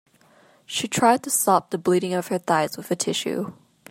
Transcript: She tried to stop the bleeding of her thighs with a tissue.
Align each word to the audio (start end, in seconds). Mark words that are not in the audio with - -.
She 0.65 0.87
tried 0.87 1.21
to 1.21 1.29
stop 1.29 1.69
the 1.69 1.77
bleeding 1.77 2.15
of 2.15 2.29
her 2.29 2.39
thighs 2.39 2.75
with 2.75 2.89
a 2.89 2.95
tissue. 2.95 3.53